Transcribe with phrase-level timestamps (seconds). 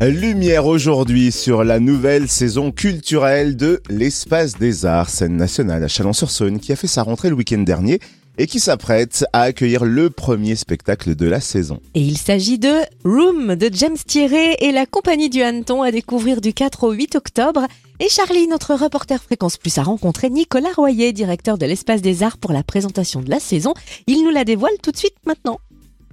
[0.00, 6.60] Lumière aujourd'hui sur la nouvelle saison culturelle de l'Espace des Arts, scène nationale à Chalon-sur-Saône,
[6.60, 7.98] qui a fait sa rentrée le week-end dernier
[8.38, 11.80] et qui s'apprête à accueillir le premier spectacle de la saison.
[11.94, 12.72] Et il s'agit de
[13.04, 17.16] Room de James Thierry et la compagnie du Hanneton à découvrir du 4 au 8
[17.16, 17.66] octobre.
[17.98, 22.38] Et Charlie, notre reporter Fréquence Plus, a rencontré Nicolas Royer, directeur de l'Espace des Arts
[22.38, 23.74] pour la présentation de la saison.
[24.06, 25.58] Il nous la dévoile tout de suite maintenant.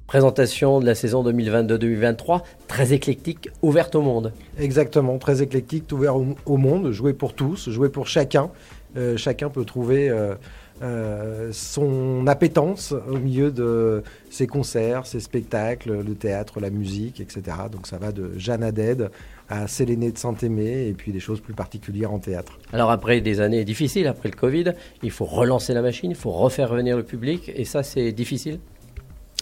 [0.07, 4.33] Présentation de la saison 2022-2023, très éclectique, ouverte au monde.
[4.59, 8.51] Exactement, très éclectique, ouvert au, au monde, joué pour tous, joué pour chacun.
[8.97, 10.35] Euh, chacun peut trouver euh,
[10.81, 17.57] euh, son appétence au milieu de ses concerts, ses spectacles, le théâtre, la musique, etc.
[17.71, 19.11] Donc ça va de Jeanne Haddad
[19.49, 22.57] à Séléné de Saint-Aimé et puis des choses plus particulières en théâtre.
[22.71, 26.31] Alors après des années difficiles, après le Covid, il faut relancer la machine, il faut
[26.31, 28.59] refaire revenir le public et ça c'est difficile?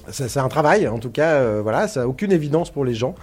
[0.09, 3.15] C'est un travail, en tout cas, euh, voilà, ça n'a aucune évidence pour les gens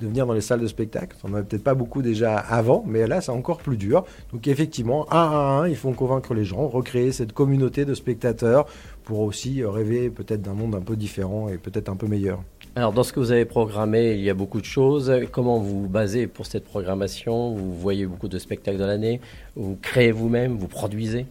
[0.00, 1.16] de venir dans les salles de spectacle.
[1.24, 4.04] On n'en avait peut-être pas beaucoup déjà avant, mais là, c'est encore plus dur.
[4.32, 8.66] Donc effectivement, un à un, il faut convaincre les gens, recréer cette communauté de spectateurs
[9.02, 12.40] pour aussi rêver peut-être d'un monde un peu différent et peut-être un peu meilleur.
[12.76, 15.12] Alors, dans ce que vous avez programmé, il y a beaucoup de choses.
[15.32, 17.54] Comment vous vous basez pour cette programmation?
[17.54, 19.20] Vous voyez beaucoup de spectacles dans l'année?
[19.56, 20.56] Vous créez vous-même?
[20.58, 21.26] Vous produisez?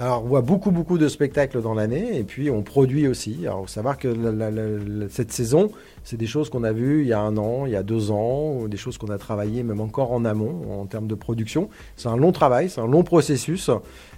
[0.00, 3.38] Alors, on voit beaucoup, beaucoup de spectacles dans l'année et puis on produit aussi.
[3.42, 4.14] Alors, faut savoir que
[5.10, 5.72] cette saison,
[6.04, 8.12] c'est des choses qu'on a vues il y a un an, il y a deux
[8.12, 11.68] ans, des choses qu'on a travaillées même encore en amont en termes de production.
[11.96, 13.70] C'est un long travail, c'est un long processus.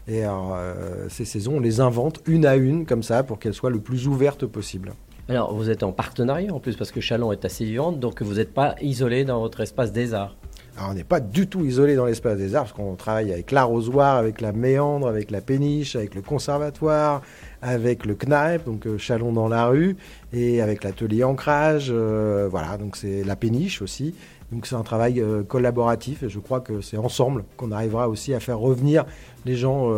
[0.06, 3.70] Et euh, ces saisons, on les invente une à une comme ça pour qu'elles soient
[3.70, 4.92] le plus ouvertes possible.
[5.31, 8.34] Alors, vous êtes en partenariat en plus parce que Chalon est assez vivante, donc vous
[8.34, 10.36] n'êtes pas isolé dans votre espace des arts.
[10.77, 13.51] Alors on n'est pas du tout isolé dans l'espace des arts, parce qu'on travaille avec
[13.51, 17.23] l'arrosoir, avec la méandre, avec la péniche, avec le conservatoire,
[17.61, 19.97] avec le CNAEP, donc euh, Chalon dans la rue,
[20.33, 24.15] et avec l'atelier ancrage, euh, voilà, donc c'est la péniche aussi.
[24.53, 28.33] Donc c'est un travail euh, collaboratif, et je crois que c'est ensemble qu'on arrivera aussi
[28.33, 29.05] à faire revenir
[29.45, 29.91] les gens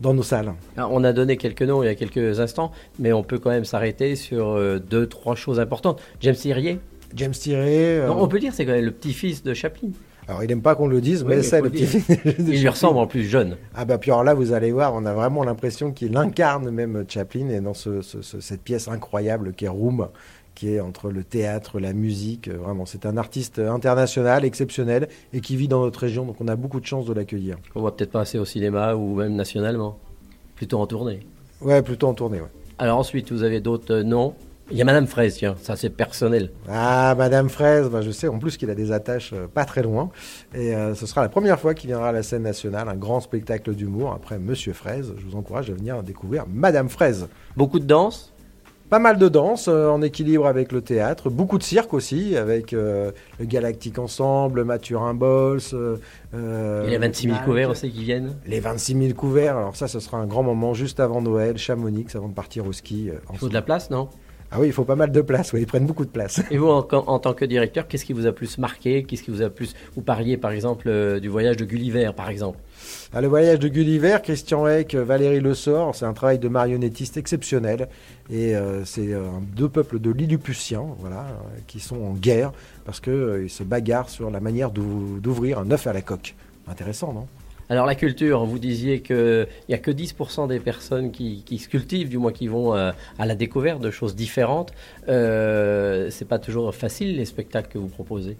[0.00, 0.52] dans nos salles.
[0.76, 3.50] Alors, on a donné quelques noms il y a quelques instants, mais on peut quand
[3.50, 6.00] même s'arrêter sur deux, trois choses importantes.
[6.20, 6.78] James Thierry
[7.14, 8.00] James Thierry...
[8.08, 9.90] on peut dire c'est quand même le petit-fils de Chaplin.
[10.30, 12.06] Alors, il n'aime pas qu'on le dise, oui, mais c'est le petit fils.
[12.38, 13.56] Il lui ressemble en plus jeune.
[13.74, 17.04] Ah bah puis alors là, vous allez voir, on a vraiment l'impression qu'il incarne même
[17.08, 20.06] Chaplin et dans ce, ce, ce, cette pièce incroyable qui est Room,
[20.54, 22.48] qui est entre le théâtre, la musique.
[22.48, 26.54] Vraiment, c'est un artiste international, exceptionnel et qui vit dans notre région, donc on a
[26.54, 27.56] beaucoup de chance de l'accueillir.
[27.74, 29.98] On va peut-être passer au cinéma ou même nationalement,
[30.54, 31.26] plutôt en tournée.
[31.60, 32.52] Ouais, plutôt en tournée, ouais.
[32.78, 34.34] Alors ensuite, vous avez d'autres noms
[34.70, 36.50] il y a Madame Fraise, tiens, ça c'est personnel.
[36.68, 39.82] Ah, Madame Fraise, bah, je sais en plus qu'il a des attaches euh, pas très
[39.82, 40.10] loin.
[40.54, 43.20] Et euh, ce sera la première fois qu'il viendra à la scène nationale, un grand
[43.20, 44.12] spectacle d'humour.
[44.12, 47.28] Après Monsieur Fraise, je vous encourage à venir découvrir Madame Fraise.
[47.56, 48.32] Beaucoup de danse?
[48.90, 52.72] Pas mal de danse euh, en équilibre avec le théâtre, beaucoup de cirque aussi, avec
[52.72, 55.60] euh, le Galactique Ensemble, Mathurin Bols.
[55.72, 58.34] Euh, Et les 26 000 couverts aussi qui viennent?
[58.46, 62.06] Les 26 000 couverts, alors ça, ce sera un grand moment juste avant Noël, Chamonix,
[62.16, 63.10] avant de partir au ski.
[63.32, 64.08] Il faut de la place, non?
[64.52, 66.42] Ah oui, il faut pas mal de place, oui, ils prennent beaucoup de place.
[66.50, 69.30] Et vous, en, en tant que directeur, qu'est-ce qui vous a plus marqué Qu'est-ce qui
[69.30, 69.74] vous a plus...
[69.94, 72.58] Vous parliez par exemple euh, du voyage de Gulliver, par exemple?
[73.12, 77.16] Ah, le voyage de Gulliver, Christian Heck, Valérie Le Sort, c'est un travail de marionnettiste
[77.16, 77.88] exceptionnel.
[78.28, 81.26] Et euh, c'est euh, deux peuples de Lilliputiens, voilà,
[81.68, 82.52] qui sont en guerre
[82.84, 86.34] parce qu'ils se bagarrent sur la manière d'ouvrir un œuf à la coque.
[86.66, 87.26] Intéressant, non?
[87.70, 91.68] Alors la culture, vous disiez qu'il n'y a que 10% des personnes qui, qui, se
[91.68, 94.72] cultivent, du moins qui vont euh, à la découverte de choses différentes.
[95.08, 98.36] Euh, c'est pas toujours facile les spectacles que vous proposez?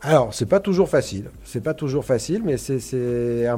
[0.00, 3.48] Alors c'est pas toujours facile, c'est pas toujours facile, mais c'est.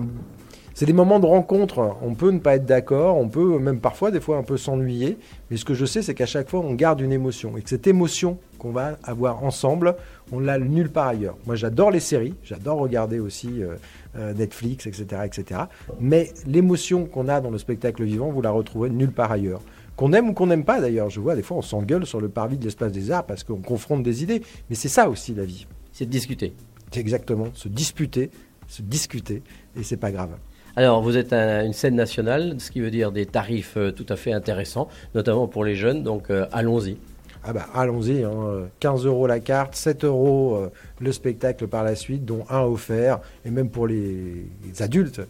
[0.78, 1.97] C'est des moments de rencontre.
[2.03, 5.16] On peut ne pas être d'accord, on peut même parfois, des fois, un peu s'ennuyer.
[5.50, 7.56] Mais ce que je sais, c'est qu'à chaque fois, on garde une émotion.
[7.56, 9.97] Et que cette émotion qu'on va avoir ensemble,
[10.32, 11.38] on l'a nulle part ailleurs.
[11.47, 13.76] Moi, j'adore les séries, j'adore regarder aussi euh,
[14.19, 15.62] euh, Netflix, etc., etc.
[15.98, 19.62] Mais l'émotion qu'on a dans le spectacle vivant, vous la retrouvez nulle part ailleurs.
[19.97, 21.08] Qu'on aime ou qu'on n'aime pas d'ailleurs.
[21.08, 23.62] Je vois des fois on s'engueule sur le parvis de l'espace des arts parce qu'on
[23.62, 24.43] confronte des idées.
[24.69, 25.66] Mais c'est ça aussi la vie.
[25.91, 26.53] C'est de discuter.
[26.93, 28.31] C'est exactement, se disputer,
[28.69, 29.43] se discuter,
[29.75, 30.37] et c'est pas grave.
[30.78, 34.17] Alors, vous êtes une scène nationale, ce qui veut dire des tarifs euh, tout à
[34.17, 36.99] fait intéressants, notamment pour les jeunes, donc euh, allons-y.
[37.43, 38.69] Ah bah allons-y, hein.
[38.81, 40.70] 15 euros la carte, 7 euros euh,
[41.00, 44.50] le spectacle par la suite, dont un offert, et même pour les,
[44.81, 45.23] adultes,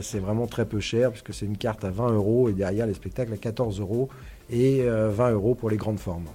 [0.00, 2.94] c'est vraiment très peu cher, puisque c'est une carte à 20 euros, et derrière les
[2.94, 4.08] spectacles à 14 euros,
[4.50, 6.26] et euh, 20 euros pour les grandes formes.